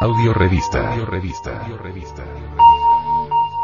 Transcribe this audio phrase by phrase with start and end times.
[0.00, 0.92] Audio revista.
[0.92, 1.60] Audio revista.
[1.60, 2.24] Audio revista.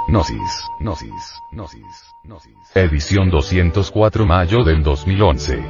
[0.09, 2.57] Gnosis, Gnosis, Gnosis, Gnosis.
[2.75, 5.63] Edición 204 mayo del 2011.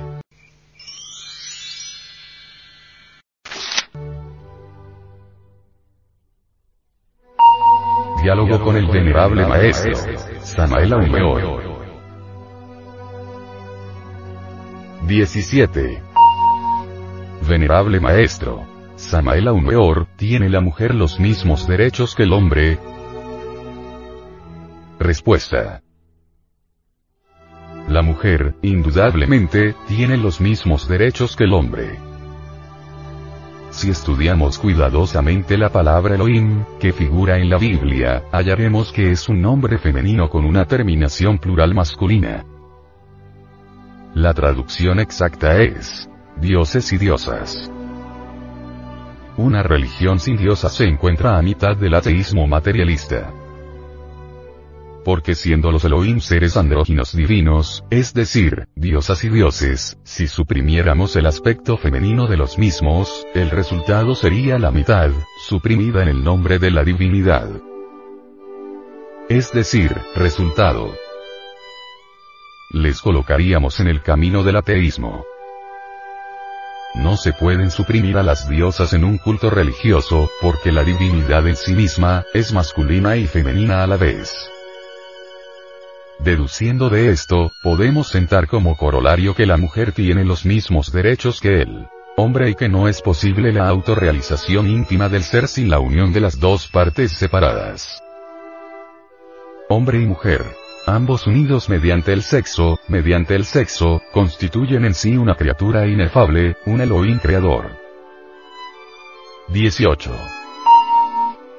[8.22, 9.92] Diálogo con el venerable maestro,
[10.40, 11.42] Samael Aumeor.
[15.06, 16.02] 17.
[17.46, 18.73] Venerable maestro.
[18.96, 22.78] Samael Aumeor, ¿tiene la mujer los mismos derechos que el hombre?
[25.00, 25.82] Respuesta.
[27.88, 31.98] La mujer, indudablemente, tiene los mismos derechos que el hombre.
[33.70, 39.42] Si estudiamos cuidadosamente la palabra Elohim, que figura en la Biblia, hallaremos que es un
[39.42, 42.45] nombre femenino con una terminación plural masculina.
[44.14, 46.08] La traducción exacta es,
[46.41, 47.73] dioses y diosas.
[49.37, 53.33] Una religión sin diosas se encuentra a mitad del ateísmo materialista.
[55.05, 61.27] Porque siendo los Elohim seres andróginos divinos, es decir, diosas y dioses, si suprimiéramos el
[61.27, 65.11] aspecto femenino de los mismos, el resultado sería la mitad,
[65.48, 67.51] suprimida en el nombre de la divinidad.
[69.28, 70.95] Es decir, resultado.
[72.70, 75.25] Les colocaríamos en el camino del ateísmo.
[76.95, 81.56] No se pueden suprimir a las diosas en un culto religioso, porque la divinidad en
[81.56, 84.33] sí misma, es masculina y femenina a la vez.
[86.20, 91.62] Deduciendo de esto, podemos sentar como corolario que la mujer tiene los mismos derechos que
[91.62, 96.12] el hombre y que no es posible la autorrealización íntima del ser sin la unión
[96.12, 98.01] de las dos partes separadas.
[99.69, 100.64] Hombre y mujer.
[100.86, 106.82] Ambos unidos mediante el sexo, mediante el sexo, constituyen en sí una criatura inefable, un
[106.82, 107.70] Elohim creador.
[109.48, 110.10] 18.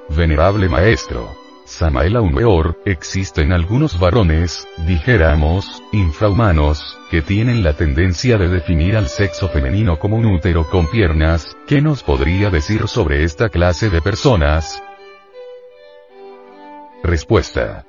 [0.09, 1.33] Venerable Maestro.
[1.65, 9.49] Samael Aumeor, existen algunos varones, dijéramos, infrahumanos, que tienen la tendencia de definir al sexo
[9.49, 14.83] femenino como un útero con piernas, ¿qué nos podría decir sobre esta clase de personas?
[17.01, 17.85] Respuesta.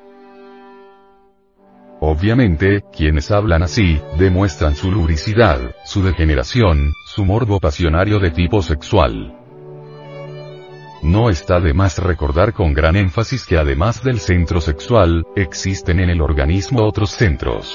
[2.01, 9.35] Obviamente, quienes hablan así, demuestran su lubricidad, su degeneración, su morbo pasionario de tipo sexual.
[11.03, 16.11] No está de más recordar con gran énfasis que además del centro sexual, existen en
[16.11, 17.75] el organismo otros centros.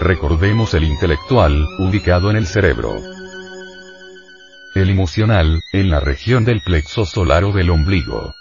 [0.00, 2.96] Recordemos el intelectual, ubicado en el cerebro.
[4.74, 8.34] El emocional, en la región del plexo solar o del ombligo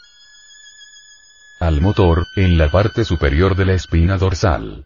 [1.63, 4.85] al motor, en la parte superior de la espina dorsal.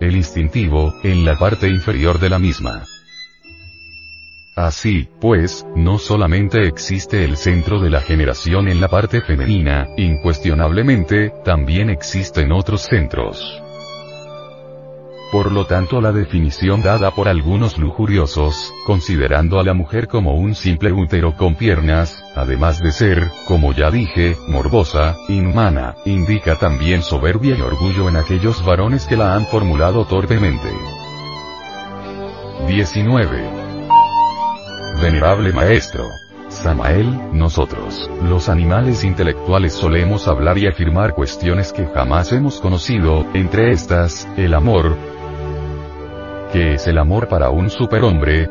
[0.00, 2.84] El instintivo, en la parte inferior de la misma.
[4.54, 11.32] Así, pues, no solamente existe el centro de la generación en la parte femenina, incuestionablemente,
[11.42, 13.62] también existen otros centros.
[15.30, 20.54] Por lo tanto la definición dada por algunos lujuriosos, considerando a la mujer como un
[20.54, 27.56] simple útero con piernas, además de ser, como ya dije, morbosa, inhumana, indica también soberbia
[27.58, 30.68] y orgullo en aquellos varones que la han formulado torpemente.
[32.66, 33.50] 19.
[35.02, 36.04] Venerable Maestro.
[36.48, 43.70] Samael, nosotros, los animales intelectuales solemos hablar y afirmar cuestiones que jamás hemos conocido, entre
[43.72, 44.96] estas, el amor,
[46.52, 48.48] ¿Qué es el amor para un superhombre?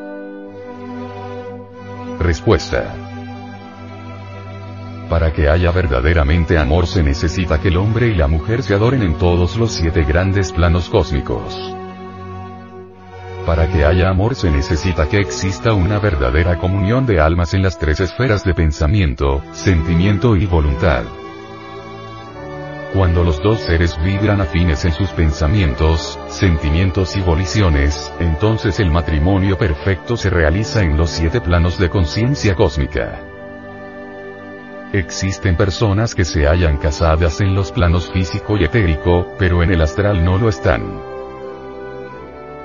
[2.20, 2.94] Respuesta.
[5.10, 9.02] Para que haya verdaderamente amor se necesita que el hombre y la mujer se adoren
[9.02, 11.74] en todos los siete grandes planos cósmicos.
[13.48, 17.80] Para que haya amor se necesita que exista una verdadera comunión de almas en las
[17.80, 21.04] tres esferas de pensamiento, sentimiento y voluntad.
[22.94, 29.58] Cuando los dos seres vibran afines en sus pensamientos, sentimientos y voliciones, entonces el matrimonio
[29.58, 33.20] perfecto se realiza en los siete planos de conciencia cósmica.
[34.94, 39.82] Existen personas que se hallan casadas en los planos físico y etérico, pero en el
[39.82, 41.02] astral no lo están.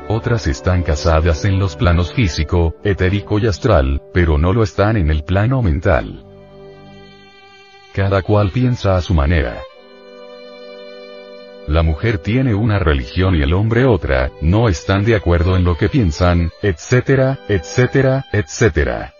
[0.09, 5.11] Otras están casadas en los planos físico, etérico y astral, pero no lo están en
[5.11, 6.25] el plano mental.
[7.93, 9.59] Cada cual piensa a su manera.
[11.69, 15.77] La mujer tiene una religión y el hombre otra, no están de acuerdo en lo
[15.77, 19.15] que piensan, etcétera, etcétera, etcétera.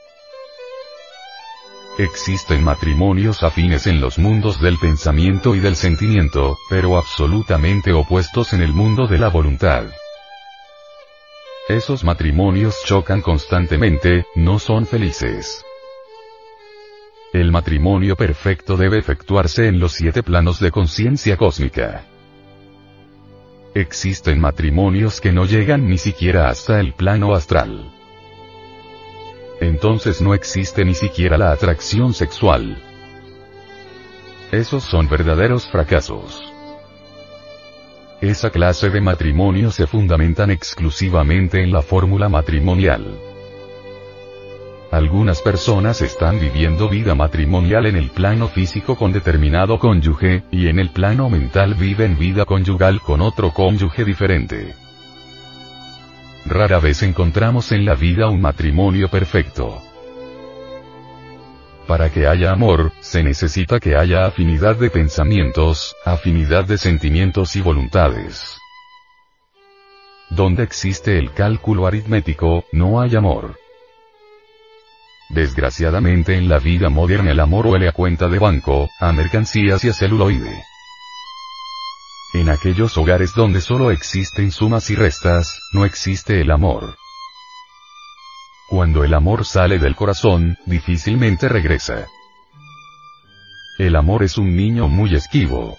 [1.99, 8.63] Existen matrimonios afines en los mundos del pensamiento y del sentimiento, pero absolutamente opuestos en
[8.63, 9.85] el mundo de la voluntad.
[11.69, 15.65] Esos matrimonios chocan constantemente, no son felices.
[17.33, 22.07] El matrimonio perfecto debe efectuarse en los siete planos de conciencia cósmica.
[23.75, 27.91] Existen matrimonios que no llegan ni siquiera hasta el plano astral.
[29.61, 32.83] Entonces no existe ni siquiera la atracción sexual.
[34.51, 36.53] Esos son verdaderos fracasos.
[38.21, 43.32] Esa clase de matrimonios se fundamentan exclusivamente en la fórmula matrimonial.
[44.93, 50.79] Algunas personas están viviendo vida matrimonial en el plano físico con determinado cónyuge, y en
[50.79, 54.75] el plano mental viven vida conyugal con otro cónyuge diferente.
[56.45, 59.81] Rara vez encontramos en la vida un matrimonio perfecto.
[61.87, 67.63] Para que haya amor, se necesita que haya afinidad de pensamientos, afinidad de sentimientos y
[67.63, 68.59] voluntades.
[70.29, 73.62] Donde existe el cálculo aritmético, no hay amor.
[75.33, 79.89] Desgraciadamente en la vida moderna el amor huele a cuenta de banco, a mercancías y
[79.89, 80.63] a celuloide.
[82.35, 86.97] En aquellos hogares donde solo existen sumas y restas, no existe el amor.
[88.69, 92.07] Cuando el amor sale del corazón, difícilmente regresa.
[93.79, 95.79] El amor es un niño muy esquivo.